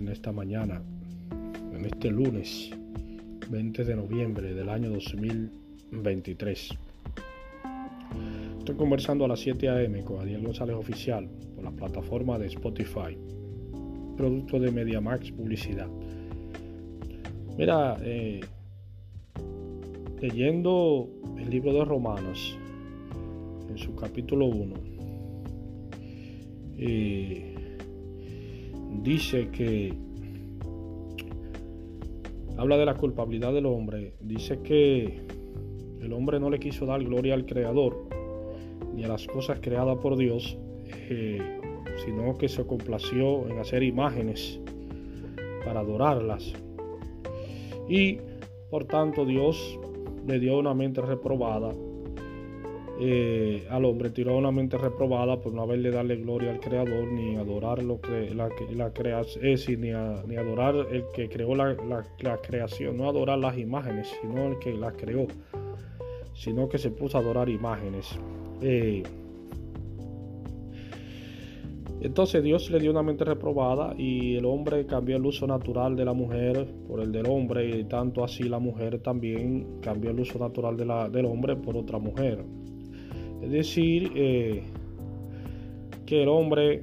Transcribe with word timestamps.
en 0.00 0.08
esta 0.08 0.32
mañana, 0.32 0.82
en 1.74 1.84
este 1.84 2.10
lunes 2.10 2.70
20 3.50 3.84
de 3.84 3.96
noviembre 3.96 4.54
del 4.54 4.68
año 4.68 4.90
2023. 4.90 6.70
Estoy 8.58 8.76
conversando 8.76 9.24
a 9.24 9.28
las 9.28 9.40
7 9.40 9.68
a.m. 9.68 10.02
con 10.04 10.20
Adiel 10.20 10.42
González 10.42 10.76
Oficial 10.76 11.28
por 11.54 11.64
la 11.64 11.70
plataforma 11.72 12.38
de 12.38 12.46
Spotify, 12.46 13.18
producto 14.16 14.58
de 14.58 14.70
MediaMax 14.70 15.32
Publicidad. 15.32 15.88
Mira, 17.58 17.98
eh, 18.02 18.40
leyendo 20.20 21.08
el 21.38 21.50
libro 21.50 21.74
de 21.74 21.84
Romanos, 21.84 22.56
en 23.68 23.76
su 23.76 23.94
capítulo 23.94 24.46
1, 24.46 24.74
eh, 26.78 27.51
dice 29.02 29.48
que 29.50 29.92
habla 32.56 32.76
de 32.76 32.86
la 32.86 32.94
culpabilidad 32.94 33.52
del 33.52 33.66
hombre, 33.66 34.14
dice 34.20 34.60
que 34.62 35.20
el 36.00 36.12
hombre 36.12 36.38
no 36.38 36.50
le 36.50 36.58
quiso 36.58 36.86
dar 36.86 37.02
gloria 37.02 37.34
al 37.34 37.46
Creador 37.46 38.06
ni 38.94 39.04
a 39.04 39.08
las 39.08 39.26
cosas 39.26 39.60
creadas 39.60 39.98
por 39.98 40.16
Dios, 40.16 40.56
eh, 40.86 41.60
sino 42.04 42.36
que 42.36 42.48
se 42.48 42.64
complació 42.66 43.48
en 43.48 43.58
hacer 43.58 43.82
imágenes 43.82 44.60
para 45.64 45.80
adorarlas. 45.80 46.52
Y 47.88 48.18
por 48.70 48.84
tanto 48.84 49.24
Dios 49.24 49.78
le 50.26 50.38
dio 50.38 50.58
una 50.58 50.74
mente 50.74 51.00
reprobada 51.00 51.74
eh, 53.00 53.66
al 53.70 53.84
hombre, 53.84 54.10
tiró 54.10 54.36
una 54.36 54.50
mente 54.50 54.76
reprobada 54.76 55.40
por 55.40 55.52
no 55.52 55.62
haberle 55.62 55.90
darle 55.90 56.16
gloria 56.16 56.50
al 56.50 56.60
Creador, 56.60 57.10
ni 57.10 57.36
adorar 57.36 57.82
la, 57.82 57.98
la 58.74 58.92
creación, 58.92 59.80
ni, 59.80 59.90
ni, 60.28 60.36
adorar 60.36 60.74
el 60.90 61.04
que 61.14 61.28
creó 61.28 61.54
la, 61.54 61.74
creación, 62.42 62.96
no 62.96 63.08
adorar 63.08 63.38
las 63.38 63.56
imágenes, 63.56 64.12
sino 64.20 64.48
el 64.48 64.58
que 64.58 64.74
las 64.74 64.94
creó, 64.94 65.26
sino 66.34 66.68
que 66.68 66.78
se 66.78 66.90
puso 66.90 67.16
a 67.16 67.20
adorar 67.22 67.48
imágenes. 67.48 68.18
Eh, 68.60 69.02
entonces 72.02 72.42
Dios 72.42 72.68
le 72.70 72.80
dio 72.80 72.90
una 72.90 73.02
mente 73.02 73.24
reprobada 73.24 73.94
y 73.96 74.34
el 74.34 74.44
hombre 74.44 74.86
cambió 74.86 75.16
el 75.16 75.24
uso 75.24 75.46
natural 75.46 75.94
de 75.94 76.04
la 76.04 76.12
mujer 76.12 76.66
por 76.88 77.00
el 77.00 77.12
del 77.12 77.26
hombre 77.28 77.78
y 77.78 77.84
tanto 77.84 78.24
así 78.24 78.42
la 78.44 78.58
mujer 78.58 78.98
también 78.98 79.80
cambió 79.80 80.10
el 80.10 80.18
uso 80.18 80.38
natural 80.38 80.76
de 80.76 80.84
la, 80.84 81.08
del 81.08 81.26
hombre 81.26 81.54
por 81.54 81.76
otra 81.76 81.98
mujer. 82.00 82.44
Es 83.42 83.50
decir, 83.50 84.12
eh, 84.14 84.62
que 86.06 86.22
el 86.22 86.28
hombre 86.28 86.82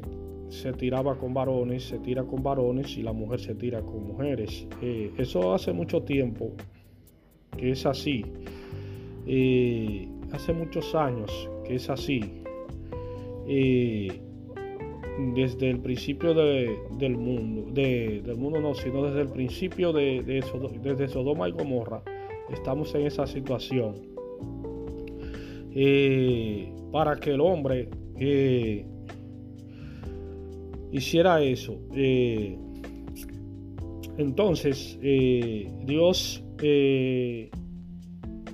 se 0.50 0.74
tiraba 0.74 1.18
con 1.18 1.34
varones, 1.34 1.84
se 1.84 2.00
tira 2.00 2.24
con 2.24 2.44
varones 2.44 2.98
y 2.98 3.04
la 3.04 3.14
mujer 3.14 3.40
se 3.40 3.56
tira 3.56 3.82
con 3.82 4.08
mujeres. 4.08 4.68
Eh, 4.82 5.12
eso 5.18 5.54
hace 5.54 5.72
mucho 5.74 6.04
tiempo 6.04 6.52
que 7.58 7.72
es 7.72 7.86
así. 7.86 8.26
Eh, 9.26 10.08
hace 10.32 10.54
muchos 10.54 10.94
años 10.96 11.50
que 11.66 11.76
es 11.76 11.90
así 11.90 12.24
desde 15.36 15.70
el 15.70 15.80
principio 15.80 16.34
del 16.34 17.18
mundo, 17.18 17.72
del 17.74 18.36
mundo 18.38 18.62
no, 18.62 18.74
sino 18.74 19.04
desde 19.04 19.22
el 19.22 19.30
principio 19.30 19.92
de, 19.92 20.24
desde 20.82 21.08
Sodoma 21.08 21.50
y 21.50 21.52
Gomorra, 21.52 22.02
estamos 22.52 22.94
en 22.96 23.06
esa 23.06 23.28
situación. 23.28 24.19
Eh, 25.74 26.74
para 26.92 27.16
que 27.18 27.32
el 27.32 27.42
hombre 27.42 27.90
eh, 28.18 28.86
hiciera 30.92 31.42
eso. 31.42 31.80
Eh, 31.94 32.58
entonces, 34.18 35.00
Dios, 35.02 36.44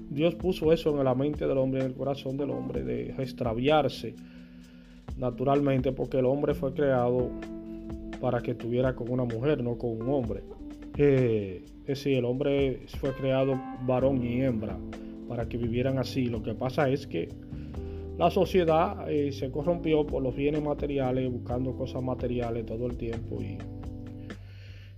Dios 0.10 0.36
puso 0.36 0.72
eso 0.72 0.98
en 0.98 1.04
la 1.04 1.16
mente 1.16 1.48
del 1.48 1.58
hombre, 1.58 1.82
en 1.82 1.88
el 1.88 1.94
corazón 1.96 2.38
del 2.38 2.52
hombre, 2.52 2.84
de 2.84 3.10
extraviarse 3.18 4.16
naturalmente 5.18 5.94
porque 5.94 6.20
el 6.20 6.26
hombre 6.26 6.54
fue 6.54 6.74
creado 6.74 7.32
para 8.20 8.42
que 8.42 8.52
estuviera 8.52 8.94
con 8.94 9.10
una 9.10 9.24
mujer, 9.24 9.64
no 9.64 9.78
con 9.78 10.02
un 10.02 10.10
hombre. 10.10 10.44
Es 10.98 11.86
decir, 11.86 12.18
el 12.18 12.26
hombre 12.26 12.82
fue 13.00 13.12
creado 13.14 13.60
varón 13.88 14.24
y 14.24 14.42
hembra 14.42 14.78
para 15.28 15.48
que 15.48 15.58
vivieran 15.58 15.98
así. 15.98 16.26
Lo 16.26 16.42
que 16.42 16.54
pasa 16.54 16.90
es 16.90 17.08
que 17.08 17.30
la 18.18 18.30
sociedad 18.30 19.10
eh, 19.10 19.32
se 19.32 19.52
corrompió 19.52 20.06
por 20.06 20.24
los 20.24 20.36
bienes 20.36 20.64
materiales, 20.64 21.32
buscando 21.32 21.76
cosas 21.76 22.02
materiales 22.02 22.66
todo 22.66 22.88
el 22.88 22.98
tiempo 22.98 23.42
y, 23.42 23.58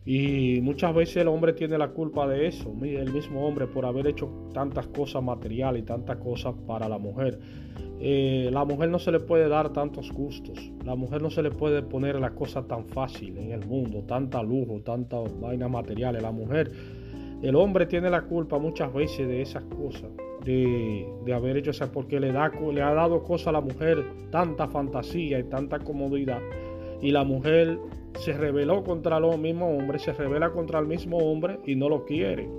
y 0.09 0.61
muchas 0.61 0.95
veces 0.95 1.17
el 1.17 1.27
hombre 1.27 1.51
tiene 1.51 1.77
la 1.77 1.89
culpa 1.89 2.25
de 2.27 2.47
eso, 2.47 2.73
el 2.81 3.11
mismo 3.11 3.45
hombre 3.45 3.67
por 3.67 3.85
haber 3.85 4.07
hecho 4.07 4.29
tantas 4.53 4.87
cosas 4.87 5.21
materiales 5.21 5.81
y 5.83 5.85
tantas 5.85 6.15
cosas 6.17 6.55
para 6.65 6.87
la 6.87 6.97
mujer. 6.97 7.39
Eh, 7.99 8.49
la 8.53 8.63
mujer 8.63 8.89
no 8.89 8.99
se 8.99 9.11
le 9.11 9.19
puede 9.19 9.49
dar 9.49 9.73
tantos 9.73 10.11
gustos, 10.13 10.71
la 10.85 10.95
mujer 10.95 11.21
no 11.21 11.29
se 11.29 11.41
le 11.41 11.51
puede 11.51 11.81
poner 11.81 12.19
la 12.19 12.29
cosa 12.29 12.65
tan 12.67 12.85
fácil 12.85 13.37
en 13.37 13.51
el 13.51 13.65
mundo, 13.65 14.03
tanta 14.07 14.41
lujo, 14.43 14.79
tantas 14.81 15.37
vainas 15.41 15.69
materiales. 15.69 16.21
La 16.21 16.31
mujer, 16.31 16.71
el 17.41 17.55
hombre 17.55 17.85
tiene 17.85 18.09
la 18.09 18.23
culpa 18.23 18.57
muchas 18.57 18.93
veces 18.93 19.27
de 19.27 19.41
esas 19.41 19.63
cosas, 19.63 20.09
de, 20.43 21.07
haber 21.33 21.57
hecho 21.57 21.71
esas, 21.71 21.89
porque 21.89 22.19
le, 22.19 22.31
da, 22.31 22.51
le 22.71 22.81
ha 22.81 22.93
dado 22.93 23.23
cosa 23.23 23.49
a 23.49 23.53
la 23.53 23.61
mujer 23.61 24.03
tanta 24.31 24.67
fantasía 24.67 25.39
y 25.39 25.43
tanta 25.43 25.79
comodidad, 25.79 26.41
y 27.01 27.11
la 27.11 27.23
mujer 27.23 27.77
se 28.19 28.33
rebeló 28.33 28.83
contra 28.83 29.19
los 29.19 29.37
mismos 29.37 29.79
hombres, 29.79 30.01
se 30.01 30.13
revela 30.13 30.51
contra 30.51 30.79
el 30.79 30.87
mismo 30.87 31.17
hombre 31.17 31.59
y 31.65 31.75
no 31.75 31.89
lo 31.89 32.05
quiere. 32.05 32.49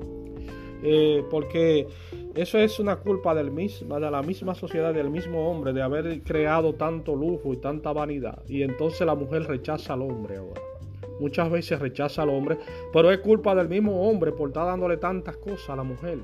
Eh, 0.83 1.25
porque 1.29 1.89
eso 2.37 2.59
es 2.59 2.79
una 2.79 2.97
culpa 2.97 3.35
del 3.35 3.51
misma, 3.51 3.99
de 3.99 4.11
la 4.11 4.23
misma 4.23 4.55
sociedad, 4.55 4.95
del 4.95 5.11
mismo 5.11 5.51
hombre, 5.51 5.73
de 5.73 5.83
haber 5.83 6.23
creado 6.23 6.75
tanto 6.75 7.17
lujo 7.17 7.53
y 7.53 7.57
tanta 7.57 7.93
vanidad. 7.93 8.43
Y 8.47 8.63
entonces 8.63 9.05
la 9.07 9.17
mujer 9.17 9.43
rechaza 9.45 9.95
al 9.95 10.03
hombre 10.03 10.37
ahora. 10.37 10.61
Muchas 11.21 11.51
veces 11.51 11.79
rechaza 11.79 12.23
al 12.23 12.31
hombre, 12.31 12.59
pero 12.93 13.11
es 13.11 13.19
culpa 13.19 13.55
del 13.55 13.69
mismo 13.69 14.09
hombre 14.09 14.33
por 14.33 14.49
estar 14.49 14.67
dándole 14.67 14.97
tantas 14.97 15.37
cosas 15.37 15.71
a 15.71 15.77
la 15.77 15.83
mujer. 15.83 16.19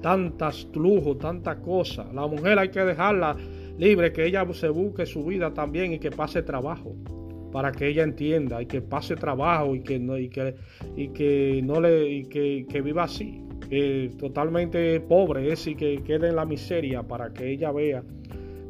Tantas 0.00 0.68
lujos, 0.74 1.18
tantas 1.18 1.56
cosas. 1.58 2.12
La 2.12 2.26
mujer 2.26 2.58
hay 2.58 2.70
que 2.70 2.80
dejarla 2.80 3.36
libre, 3.78 4.12
que 4.12 4.26
ella 4.26 4.46
se 4.52 4.68
busque 4.68 5.06
su 5.06 5.24
vida 5.24 5.52
también 5.52 5.92
y 5.92 5.98
que 5.98 6.10
pase 6.10 6.42
trabajo 6.42 6.94
para 7.52 7.70
que 7.70 7.88
ella 7.88 8.02
entienda 8.02 8.62
y 8.62 8.66
que 8.66 8.80
pase 8.80 9.14
trabajo 9.14 9.74
y 9.74 9.82
que 9.82 9.98
no, 9.98 10.18
y 10.18 10.28
que, 10.28 10.54
y 10.96 11.08
que 11.08 11.60
no 11.62 11.80
le 11.80 12.08
y 12.08 12.24
que, 12.24 12.66
que 12.68 12.80
viva 12.80 13.04
así 13.04 13.42
totalmente 14.18 15.00
pobre, 15.00 15.44
es 15.44 15.50
decir, 15.50 15.76
que 15.76 16.02
quede 16.02 16.28
en 16.28 16.36
la 16.36 16.44
miseria 16.44 17.02
para 17.02 17.32
que 17.32 17.50
ella 17.50 17.72
vea 17.72 18.02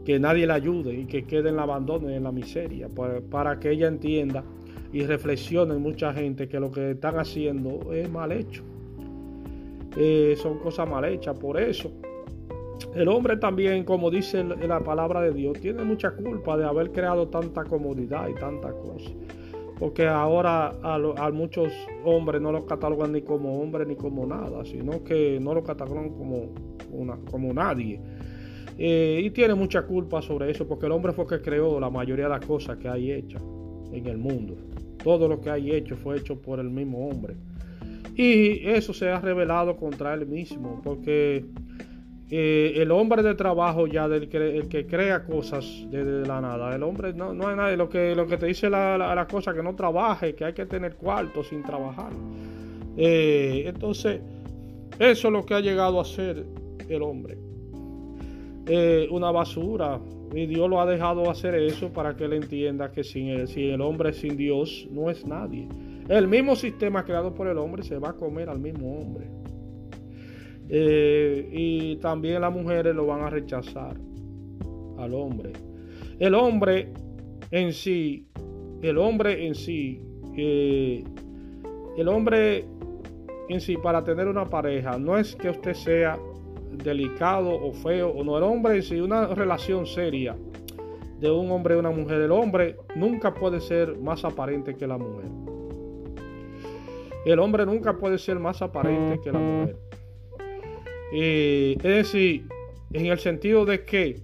que 0.04 0.18
nadie 0.18 0.46
la 0.46 0.54
ayude 0.54 0.94
y 0.94 1.06
que 1.06 1.24
quede 1.24 1.48
en 1.48 1.54
el 1.54 1.60
abandono 1.60 2.10
y 2.10 2.14
en 2.14 2.24
la 2.24 2.32
miseria, 2.32 2.88
para, 3.30 3.58
que 3.58 3.70
ella 3.70 3.88
entienda 3.88 4.44
y 4.92 5.04
reflexione 5.04 5.74
mucha 5.74 6.12
gente 6.12 6.48
que 6.48 6.60
lo 6.60 6.70
que 6.70 6.92
están 6.92 7.18
haciendo 7.18 7.92
es 7.92 8.10
mal 8.10 8.32
hecho. 8.32 8.62
Eh, 9.96 10.34
son 10.40 10.58
cosas 10.58 10.88
mal 10.88 11.04
hechas, 11.04 11.38
por 11.38 11.60
eso 11.60 11.90
el 12.94 13.08
hombre 13.08 13.36
también, 13.36 13.84
como 13.84 14.10
dice 14.10 14.42
la 14.42 14.80
palabra 14.80 15.20
de 15.20 15.32
Dios, 15.32 15.58
tiene 15.60 15.84
mucha 15.84 16.10
culpa 16.10 16.56
de 16.56 16.64
haber 16.64 16.90
creado 16.90 17.28
tanta 17.28 17.64
comodidad 17.64 18.28
y 18.28 18.34
tanta 18.34 18.70
cosa 18.72 19.10
porque 19.82 20.06
ahora 20.06 20.76
a, 20.80 21.30
muchos 21.32 21.72
hombres 22.04 22.40
no 22.40 22.52
los 22.52 22.66
catalogan 22.66 23.10
ni 23.10 23.22
como 23.22 23.60
hombres 23.60 23.88
ni 23.88 23.96
como 23.96 24.24
nada, 24.24 24.64
sino 24.64 25.02
que 25.02 25.40
no 25.40 25.54
los 25.54 25.64
catalogan 25.64 26.10
como, 26.10 26.50
como 27.28 27.52
nadie. 27.52 28.00
Eh, 28.78 29.20
y 29.24 29.30
tiene 29.30 29.56
mucha 29.56 29.82
culpa 29.82 30.22
sobre 30.22 30.52
eso, 30.52 30.68
porque 30.68 30.86
el 30.86 30.92
hombre 30.92 31.12
fue 31.12 31.26
que 31.26 31.40
creó 31.42 31.80
la 31.80 31.90
mayoría 31.90 32.26
de 32.26 32.30
las 32.30 32.46
cosas 32.46 32.78
que 32.78 32.88
hay 32.88 33.10
hechas 33.10 33.42
en 33.90 34.06
el 34.06 34.18
mundo. 34.18 34.54
Todo 35.02 35.28
lo 35.28 35.40
que 35.40 35.50
hay 35.50 35.72
hecho 35.72 35.96
fue 35.96 36.18
hecho 36.18 36.40
por 36.40 36.60
el 36.60 36.70
mismo 36.70 37.08
hombre. 37.08 37.34
Y 38.14 38.68
eso 38.68 38.92
se 38.92 39.08
ha 39.08 39.20
revelado 39.20 39.76
contra 39.76 40.12
él 40.14 40.26
mismo, 40.26 40.80
porque 40.84 41.44
eh, 42.30 42.74
el 42.76 42.90
hombre 42.90 43.22
de 43.22 43.34
trabajo 43.34 43.86
ya, 43.86 44.08
del 44.08 44.28
que, 44.28 44.58
el 44.58 44.68
que 44.68 44.86
crea 44.86 45.24
cosas 45.24 45.66
desde 45.90 46.26
la 46.26 46.40
nada, 46.40 46.74
el 46.74 46.82
hombre 46.82 47.12
no, 47.14 47.32
no 47.32 47.48
hay 47.48 47.56
nadie, 47.56 47.76
lo 47.76 47.88
que, 47.88 48.14
lo 48.14 48.26
que 48.26 48.36
te 48.36 48.46
dice 48.46 48.68
la, 48.68 48.96
la, 48.98 49.26
cosa, 49.26 49.54
que 49.54 49.62
no 49.62 49.74
trabaje, 49.74 50.34
que 50.34 50.44
hay 50.44 50.52
que 50.52 50.66
tener 50.66 50.96
cuarto 50.96 51.42
sin 51.42 51.62
trabajar. 51.62 52.12
Eh, 52.96 53.64
entonces, 53.66 54.20
eso 54.98 55.28
es 55.28 55.32
lo 55.32 55.44
que 55.44 55.54
ha 55.54 55.60
llegado 55.60 56.00
a 56.00 56.04
ser 56.04 56.44
el 56.88 57.02
hombre. 57.02 57.38
Eh, 58.66 59.08
una 59.10 59.30
basura. 59.30 59.98
Y 60.34 60.46
Dios 60.46 60.68
lo 60.68 60.80
ha 60.80 60.86
dejado 60.86 61.30
hacer 61.30 61.54
eso 61.54 61.92
para 61.92 62.16
que 62.16 62.24
él 62.24 62.32
entienda 62.32 62.90
que 62.90 63.04
sin 63.04 63.28
él, 63.28 63.48
si 63.48 63.68
el 63.68 63.80
hombre 63.80 64.12
sin 64.12 64.36
Dios 64.36 64.88
no 64.90 65.10
es 65.10 65.26
nadie. 65.26 65.68
El 66.08 66.26
mismo 66.26 66.56
sistema 66.56 67.04
creado 67.04 67.34
por 67.34 67.48
el 67.48 67.58
hombre 67.58 67.82
se 67.82 67.98
va 67.98 68.10
a 68.10 68.12
comer 68.14 68.48
al 68.48 68.58
mismo 68.58 68.98
hombre. 68.98 69.26
Eh, 70.68 71.48
y 71.52 71.96
también 71.96 72.40
las 72.40 72.52
mujeres 72.52 72.94
lo 72.94 73.06
van 73.06 73.20
a 73.20 73.30
rechazar 73.30 73.94
al 74.98 75.14
hombre. 75.14 75.52
El 76.18 76.34
hombre 76.34 76.88
en 77.50 77.72
sí, 77.72 78.26
el 78.80 78.96
hombre 78.96 79.46
en 79.46 79.54
sí, 79.54 80.00
eh, 80.36 81.04
el 81.96 82.08
hombre 82.08 82.64
en 83.48 83.60
sí 83.60 83.76
para 83.76 84.02
tener 84.02 84.28
una 84.28 84.46
pareja 84.46 84.98
no 84.98 85.18
es 85.18 85.36
que 85.36 85.50
usted 85.50 85.74
sea 85.74 86.18
delicado 86.72 87.50
o 87.50 87.72
feo 87.72 88.08
o 88.10 88.24
no. 88.24 88.36
El 88.36 88.44
hombre 88.44 88.82
sí, 88.82 89.00
una 89.00 89.26
relación 89.26 89.86
seria 89.86 90.36
de 91.22 91.30
un 91.30 91.52
hombre 91.52 91.76
y 91.76 91.78
una 91.78 91.92
mujer, 91.92 92.20
el 92.20 92.32
hombre 92.32 92.76
nunca 92.96 93.32
puede 93.32 93.60
ser 93.60 93.96
más 93.96 94.24
aparente 94.24 94.74
que 94.74 94.88
la 94.88 94.98
mujer. 94.98 95.26
El 97.24 97.38
hombre 97.38 97.64
nunca 97.64 97.96
puede 97.96 98.18
ser 98.18 98.40
más 98.40 98.60
aparente 98.60 99.20
que 99.20 99.30
la 99.30 99.38
mujer. 99.38 99.76
es 101.12 101.82
decir, 101.82 102.48
en 102.92 103.06
el 103.06 103.20
sentido 103.20 103.64
de 103.64 103.84
que, 103.84 104.20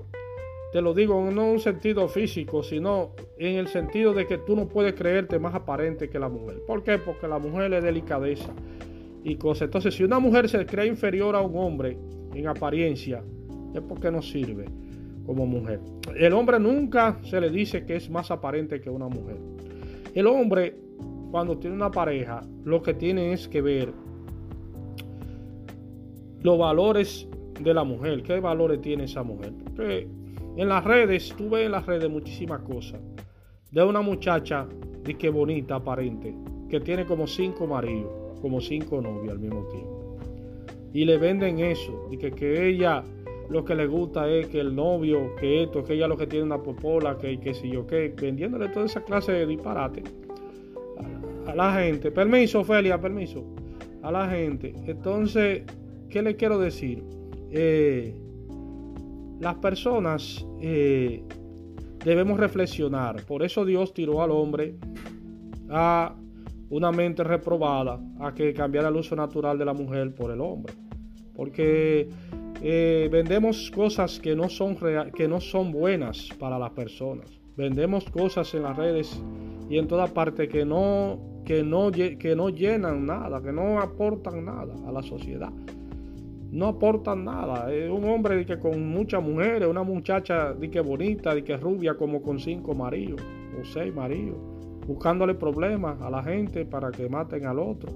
te 0.72 0.82
lo 0.82 0.92
digo, 0.92 1.30
no 1.30 1.52
un 1.52 1.60
sentido 1.60 2.08
físico, 2.08 2.64
sino 2.64 3.12
en 3.38 3.54
el 3.56 3.68
sentido 3.68 4.12
de 4.12 4.26
que 4.26 4.38
tú 4.38 4.56
no 4.56 4.68
puedes 4.68 4.94
creerte 4.94 5.38
más 5.38 5.54
aparente 5.54 6.10
que 6.10 6.18
la 6.18 6.28
mujer. 6.28 6.60
¿Por 6.66 6.82
qué? 6.82 6.98
Porque 6.98 7.28
la 7.28 7.38
mujer 7.38 7.72
es 7.74 7.84
delicadeza 7.84 8.52
y 9.22 9.36
cosas. 9.36 9.66
Entonces, 9.66 9.94
si 9.94 10.02
una 10.02 10.18
mujer 10.18 10.48
se 10.48 10.66
cree 10.66 10.86
inferior 10.86 11.36
a 11.36 11.42
un 11.42 11.56
hombre 11.56 11.96
en 12.40 12.48
apariencia, 12.48 13.22
es 13.74 13.80
porque 13.82 14.10
no 14.10 14.22
sirve 14.22 14.66
como 15.26 15.46
mujer. 15.46 15.80
El 16.16 16.32
hombre 16.32 16.58
nunca 16.58 17.18
se 17.22 17.40
le 17.40 17.50
dice 17.50 17.84
que 17.84 17.96
es 17.96 18.08
más 18.10 18.30
aparente 18.30 18.80
que 18.80 18.90
una 18.90 19.08
mujer. 19.08 19.36
El 20.14 20.26
hombre, 20.26 20.76
cuando 21.30 21.58
tiene 21.58 21.76
una 21.76 21.90
pareja, 21.90 22.40
lo 22.64 22.82
que 22.82 22.94
tiene 22.94 23.32
es 23.32 23.46
que 23.48 23.60
ver 23.60 23.92
los 26.42 26.58
valores 26.58 27.28
de 27.60 27.74
la 27.74 27.84
mujer. 27.84 28.22
¿Qué 28.22 28.40
valores 28.40 28.80
tiene 28.80 29.04
esa 29.04 29.22
mujer? 29.22 29.52
Porque 29.64 30.08
en 30.56 30.68
las 30.68 30.84
redes, 30.84 31.34
tú 31.36 31.50
ves 31.50 31.66
en 31.66 31.72
las 31.72 31.84
redes 31.86 32.08
muchísimas 32.08 32.62
cosas. 32.62 33.00
De 33.70 33.82
una 33.82 34.00
muchacha, 34.00 34.66
de 35.04 35.14
que 35.16 35.28
bonita, 35.28 35.76
aparente, 35.76 36.34
que 36.70 36.80
tiene 36.80 37.04
como 37.04 37.26
cinco 37.26 37.66
maridos 37.66 38.28
como 38.40 38.60
cinco 38.60 39.00
novios 39.00 39.32
al 39.32 39.38
mismo 39.38 39.64
tiempo. 39.64 40.07
Y 40.92 41.04
le 41.04 41.18
venden 41.18 41.58
eso, 41.58 42.08
y 42.10 42.16
que, 42.16 42.32
que 42.32 42.68
ella 42.68 43.04
lo 43.48 43.64
que 43.64 43.74
le 43.74 43.86
gusta 43.86 44.28
es 44.28 44.46
que 44.48 44.60
el 44.60 44.74
novio, 44.74 45.34
que 45.36 45.62
esto, 45.62 45.82
que 45.82 45.94
ella 45.94 46.06
lo 46.06 46.16
que 46.16 46.26
tiene 46.26 46.44
una 46.44 46.62
popola, 46.62 47.16
que, 47.16 47.40
que 47.40 47.54
si 47.54 47.70
yo 47.70 47.86
qué, 47.86 48.14
vendiéndole 48.20 48.68
toda 48.68 48.86
esa 48.86 49.02
clase 49.02 49.32
de 49.32 49.46
disparate 49.46 50.02
a, 51.46 51.54
la 51.54 51.72
gente. 51.74 52.10
Permiso, 52.10 52.60
Ofelia, 52.60 53.00
permiso. 53.00 53.44
A 54.02 54.12
la 54.12 54.28
gente. 54.28 54.74
Entonces, 54.86 55.62
¿qué 56.10 56.22
le 56.22 56.36
quiero 56.36 56.58
decir? 56.58 57.02
Eh, 57.50 58.14
las 59.40 59.54
personas 59.56 60.46
eh, 60.60 61.22
debemos 62.04 62.38
reflexionar. 62.38 63.24
Por 63.24 63.42
eso 63.42 63.64
Dios 63.64 63.94
tiró 63.94 64.22
al 64.22 64.30
hombre 64.30 64.74
a 65.70 66.14
una 66.70 66.92
mente 66.92 67.24
reprobada 67.24 68.00
a 68.20 68.34
que 68.34 68.52
cambiara 68.52 68.88
el 68.88 68.96
uso 68.96 69.16
natural 69.16 69.58
de 69.58 69.64
la 69.64 69.72
mujer 69.72 70.14
por 70.14 70.30
el 70.30 70.40
hombre. 70.40 70.74
Porque 71.34 72.08
eh, 72.62 73.08
vendemos 73.10 73.70
cosas 73.70 74.18
que 74.18 74.34
no, 74.34 74.48
son 74.48 74.76
que 75.14 75.28
no 75.28 75.40
son 75.40 75.72
buenas 75.72 76.28
para 76.38 76.58
las 76.58 76.70
personas. 76.70 77.30
Vendemos 77.56 78.04
cosas 78.10 78.52
en 78.54 78.62
las 78.62 78.76
redes 78.76 79.20
y 79.68 79.78
en 79.78 79.88
toda 79.88 80.06
parte 80.08 80.48
que 80.48 80.64
no, 80.64 81.18
que 81.44 81.62
no, 81.62 81.90
que 81.90 82.34
no 82.36 82.50
llenan 82.50 83.06
nada, 83.06 83.42
que 83.42 83.52
no 83.52 83.80
aportan 83.80 84.44
nada 84.44 84.74
a 84.86 84.92
la 84.92 85.02
sociedad. 85.02 85.52
No 86.50 86.66
aportan 86.66 87.24
nada. 87.24 87.72
Es 87.72 87.90
un 87.90 88.04
hombre 88.04 88.44
que 88.46 88.58
con 88.58 88.88
muchas 88.88 89.22
mujeres, 89.22 89.68
una 89.68 89.82
muchacha 89.82 90.52
de 90.52 90.70
que 90.70 90.80
bonita, 90.80 91.34
de 91.34 91.44
que 91.44 91.56
rubia, 91.56 91.94
como 91.94 92.22
con 92.22 92.38
cinco 92.38 92.74
maridos 92.74 93.20
o 93.60 93.64
seis 93.64 93.94
maridos 93.94 94.57
buscándole 94.88 95.34
problemas 95.34 96.00
a 96.00 96.08
la 96.08 96.22
gente 96.22 96.64
para 96.64 96.90
que 96.90 97.08
maten 97.10 97.44
al 97.44 97.58
otro. 97.58 97.92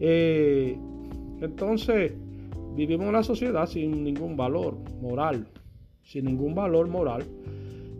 Eh, 0.00 0.76
entonces, 1.40 2.12
vivimos 2.74 3.04
en 3.04 3.10
una 3.10 3.22
sociedad 3.22 3.64
sin 3.66 4.02
ningún 4.02 4.36
valor 4.36 4.76
moral, 5.00 5.46
sin 6.02 6.24
ningún 6.24 6.56
valor 6.56 6.88
moral. 6.88 7.22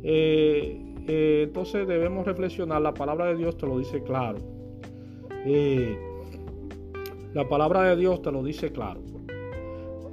Eh, 0.03 0.97
eh, 1.07 1.43
entonces 1.47 1.87
debemos 1.87 2.27
reflexionar, 2.27 2.83
la 2.83 2.93
palabra 2.93 3.27
de 3.27 3.37
Dios 3.37 3.57
te 3.57 3.67
lo 3.67 3.79
dice 3.79 4.03
claro. 4.03 4.39
la 7.33 7.49
palabra 7.49 7.85
de 7.85 7.97
Dios 7.97 8.21
te 8.23 8.33
lo 8.33 8.43
dice 8.43 8.73
claro. 8.73 9.01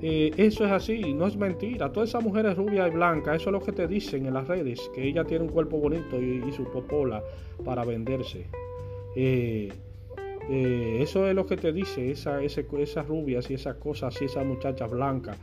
Eh, 0.08 0.32
eso 0.38 0.64
es 0.64 0.72
así, 0.72 1.16
no 1.16 1.26
es 1.26 1.36
mentira. 1.36 1.92
Todas 1.92 2.10
esas 2.10 2.24
mujeres 2.24 2.56
rubias 2.56 2.92
y 2.92 2.96
blancas, 2.96 3.38
eso 3.38 3.50
es 3.50 3.54
lo 3.54 3.60
que 3.60 3.72
te 3.72 3.88
dicen 3.88 4.28
en 4.28 4.36
las 4.36 4.48
redes, 4.48 4.92
que 4.94 5.04
ella 5.04 5.24
tiene 5.24 5.46
un 5.46 5.50
cuerpo 5.50 5.80
bonito 5.80 6.22
y, 6.22 6.52
su 6.52 6.64
popola 6.66 7.24
para 7.64 7.84
venderse. 7.84 8.46
Eh, 9.16 9.74
eh, 10.48 10.98
eso 11.02 11.26
es 11.28 11.34
lo 11.34 11.48
que 11.48 11.58
te 11.58 11.74
dice 11.74 12.12
esa, 12.12 12.40
esas 12.44 13.08
rubias 13.08 13.50
y 13.50 13.56
esas 13.56 13.78
cosas 13.78 14.16
así, 14.16 14.26
esas 14.26 14.46
muchachas 14.46 14.92
blancas, 14.92 15.40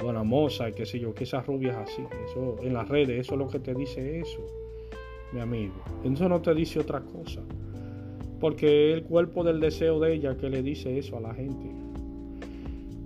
buena 0.00 0.24
moza 0.24 0.68
y 0.68 0.72
qué 0.72 0.84
sé 0.84 0.98
yo, 0.98 1.14
que 1.14 1.22
esas 1.22 1.46
rubias 1.46 1.76
así. 1.76 2.02
Eso 2.28 2.56
en 2.60 2.74
las 2.74 2.88
redes, 2.88 3.20
eso 3.20 3.34
es 3.34 3.38
lo 3.38 3.46
que 3.46 3.60
te 3.60 3.72
dice 3.72 4.18
eso, 4.18 4.44
mi 5.32 5.38
amigo. 5.38 5.74
Eso 6.02 6.28
no 6.28 6.42
te 6.42 6.52
dice 6.54 6.80
otra 6.80 7.02
cosa. 7.02 7.40
Porque 8.40 8.92
el 8.92 9.04
cuerpo 9.04 9.44
del 9.44 9.60
deseo 9.60 10.00
de 10.00 10.14
ella 10.14 10.36
que 10.36 10.50
le 10.50 10.60
dice 10.60 10.98
eso 10.98 11.18
a 11.18 11.20
la 11.20 11.34
gente 11.34 11.91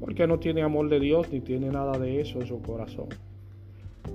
porque 0.06 0.24
no 0.28 0.38
tiene 0.38 0.62
amor 0.62 0.88
de 0.88 1.00
Dios 1.00 1.32
ni 1.32 1.40
tiene 1.40 1.68
nada 1.68 1.98
de 1.98 2.20
eso 2.20 2.40
en 2.40 2.46
su 2.46 2.62
corazón. 2.62 3.08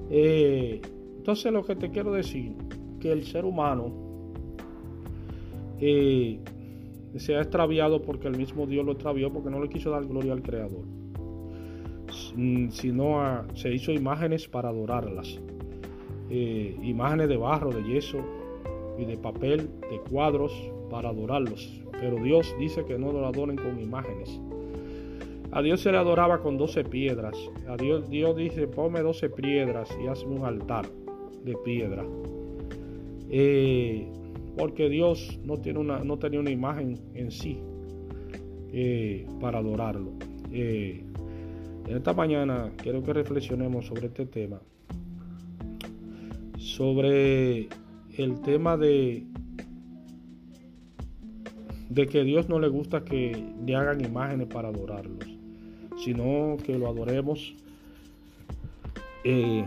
Eh, 0.09 0.81
entonces 1.17 1.51
lo 1.51 1.65
que 1.65 1.75
te 1.75 1.91
quiero 1.91 2.13
decir, 2.13 2.53
que 3.01 3.11
el 3.11 3.25
ser 3.25 3.43
humano 3.43 3.91
eh, 5.81 6.39
se 7.17 7.35
ha 7.35 7.41
extraviado 7.41 8.01
porque 8.03 8.29
el 8.29 8.37
mismo 8.37 8.65
Dios 8.67 8.85
lo 8.85 8.93
extravió 8.93 9.33
porque 9.33 9.49
no 9.49 9.61
le 9.61 9.67
quiso 9.67 9.91
dar 9.91 10.05
gloria 10.05 10.31
al 10.31 10.41
Creador, 10.41 10.85
sino 12.69 13.43
se 13.53 13.73
hizo 13.73 13.91
imágenes 13.91 14.47
para 14.47 14.69
adorarlas, 14.69 15.41
eh, 16.29 16.73
imágenes 16.83 17.27
de 17.27 17.35
barro, 17.35 17.69
de 17.69 17.83
yeso 17.83 18.19
y 18.97 19.03
de 19.03 19.17
papel, 19.17 19.69
de 19.89 19.99
cuadros 20.09 20.53
para 20.89 21.09
adorarlos. 21.09 21.81
Pero 21.99 22.15
Dios 22.23 22.55
dice 22.57 22.85
que 22.85 22.97
no 22.97 23.11
lo 23.11 23.27
adoren 23.27 23.57
con 23.57 23.77
imágenes 23.77 24.39
a 25.53 25.61
Dios 25.61 25.81
se 25.81 25.91
le 25.91 25.97
adoraba 25.97 26.39
con 26.39 26.57
12 26.57 26.85
piedras. 26.85 27.35
A 27.67 27.75
Dios, 27.75 28.09
Dios 28.09 28.35
dice, 28.35 28.67
ponme 28.67 29.01
12 29.01 29.29
piedras 29.29 29.89
y 30.01 30.07
hazme 30.07 30.35
un 30.35 30.45
altar 30.45 30.87
de 31.43 31.55
piedra. 31.65 32.05
Eh, 33.29 34.07
porque 34.57 34.89
Dios 34.89 35.39
no, 35.43 35.57
tiene 35.57 35.79
una, 35.79 36.03
no 36.03 36.17
tenía 36.17 36.39
una 36.39 36.51
imagen 36.51 36.99
en 37.13 37.31
sí 37.31 37.59
eh, 38.71 39.27
para 39.41 39.59
adorarlo. 39.59 40.13
Eh, 40.51 41.03
en 41.87 41.97
esta 41.97 42.13
mañana 42.13 42.71
quiero 42.77 43.03
que 43.03 43.11
reflexionemos 43.11 43.87
sobre 43.87 44.07
este 44.07 44.25
tema. 44.25 44.61
Sobre 46.57 47.67
el 48.17 48.41
tema 48.41 48.77
de, 48.77 49.25
de 51.89 52.07
que 52.07 52.23
Dios 52.23 52.47
no 52.47 52.59
le 52.59 52.69
gusta 52.69 53.03
que 53.03 53.53
le 53.65 53.75
hagan 53.75 53.99
imágenes 54.05 54.47
para 54.47 54.69
adorarlos 54.69 55.30
sino 56.03 56.57
que 56.63 56.77
lo 56.77 56.87
adoremos 56.87 57.53
eh, 59.23 59.65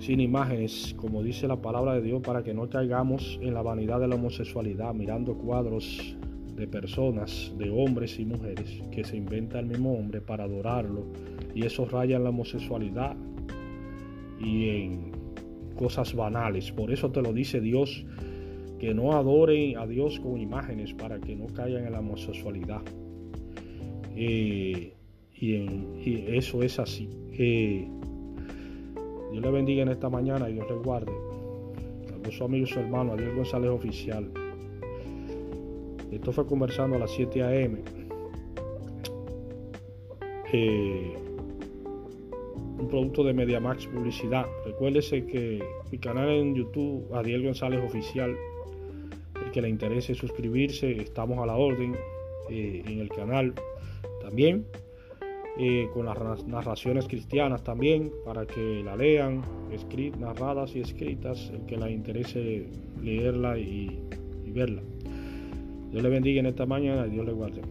sin 0.00 0.20
imágenes, 0.20 0.94
como 0.98 1.22
dice 1.22 1.46
la 1.46 1.56
palabra 1.56 1.94
de 1.94 2.02
Dios, 2.02 2.20
para 2.22 2.42
que 2.42 2.52
no 2.52 2.68
caigamos 2.68 3.38
en 3.40 3.54
la 3.54 3.62
vanidad 3.62 4.00
de 4.00 4.08
la 4.08 4.16
homosexualidad, 4.16 4.92
mirando 4.94 5.34
cuadros 5.34 6.16
de 6.56 6.66
personas, 6.66 7.52
de 7.56 7.70
hombres 7.70 8.18
y 8.18 8.24
mujeres, 8.24 8.82
que 8.90 9.04
se 9.04 9.16
inventa 9.16 9.60
el 9.60 9.66
mismo 9.66 9.94
hombre 9.94 10.20
para 10.20 10.44
adorarlo, 10.44 11.04
y 11.54 11.64
eso 11.64 11.86
raya 11.86 12.16
en 12.16 12.24
la 12.24 12.30
homosexualidad 12.30 13.16
y 14.40 14.68
en 14.68 15.12
cosas 15.76 16.14
banales. 16.14 16.72
Por 16.72 16.92
eso 16.92 17.10
te 17.10 17.22
lo 17.22 17.32
dice 17.32 17.60
Dios, 17.60 18.04
que 18.78 18.92
no 18.92 19.12
adoren 19.12 19.78
a 19.78 19.86
Dios 19.86 20.18
con 20.20 20.40
imágenes 20.40 20.92
para 20.94 21.20
que 21.20 21.36
no 21.36 21.46
caigan 21.46 21.86
en 21.86 21.92
la 21.92 22.00
homosexualidad. 22.00 22.82
Eh, 24.16 24.92
y, 25.52 26.24
eso 26.28 26.62
es 26.62 26.78
así. 26.78 27.08
Eh, 27.32 27.88
Dios 29.32 29.44
le 29.44 29.50
bendiga 29.50 29.82
en 29.82 29.88
esta 29.88 30.08
mañana 30.08 30.48
y 30.48 30.54
Dios 30.54 30.66
le 30.68 30.76
guarde. 30.76 31.12
A 32.24 32.30
su 32.30 32.44
amigo 32.44 32.64
y 32.64 32.68
su 32.68 32.80
hermano, 32.80 33.12
Adiel 33.12 33.34
González 33.34 33.70
Oficial. 33.70 34.30
Esto 36.10 36.32
fue 36.32 36.46
conversando 36.46 36.96
a 36.96 37.00
las 37.00 37.10
7 37.10 37.42
a.m. 37.42 37.80
Eh, 40.52 41.12
un 42.78 42.88
producto 42.88 43.24
de 43.24 43.34
MediaMax 43.34 43.88
Publicidad. 43.88 44.46
Recuérdese 44.64 45.26
que 45.26 45.62
mi 45.90 45.98
canal 45.98 46.28
en 46.30 46.54
YouTube, 46.54 47.12
Adiel 47.12 47.42
González 47.42 47.84
Oficial, 47.84 48.36
el 49.44 49.50
que 49.50 49.60
le 49.60 49.68
interese 49.68 50.14
suscribirse, 50.14 50.92
estamos 51.02 51.38
a 51.40 51.46
la 51.46 51.56
orden 51.56 51.94
eh, 52.48 52.82
en 52.86 53.00
el 53.00 53.08
canal 53.08 53.52
también. 54.20 54.66
Eh, 55.56 55.88
con 55.94 56.06
las 56.06 56.44
narraciones 56.48 57.06
cristianas 57.06 57.62
también, 57.62 58.10
para 58.24 58.44
que 58.44 58.82
la 58.84 58.96
lean, 58.96 59.42
narradas 60.18 60.74
y 60.74 60.80
escritas, 60.80 61.50
el 61.54 61.64
que 61.66 61.76
la 61.76 61.88
interese 61.88 62.66
leerla 63.00 63.56
y, 63.56 64.00
verla. 64.46 64.82
Dios 65.92 66.02
le 66.02 66.08
bendiga 66.08 66.40
en 66.40 66.46
esta 66.46 66.66
mañana 66.66 67.06
y 67.06 67.10
Dios 67.10 67.24
le 67.24 67.32
guarde. 67.32 67.62